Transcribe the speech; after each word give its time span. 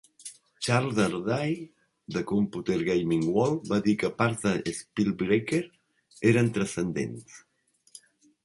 Charles 0.65 0.97
Ardai 1.03 1.51
de 2.15 2.23
"Computer 2.31 2.77
Gaming 2.87 3.25
World" 3.35 3.69
va 3.73 3.79
dir 3.89 3.95
que 4.05 4.11
parts 4.23 4.49
de 4.49 4.73
"Spellbreaker" 4.79 5.63
eren 6.33 6.51
"transcendents". 6.57 7.41